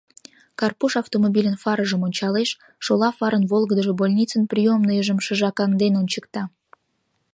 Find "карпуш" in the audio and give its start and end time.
0.59-0.93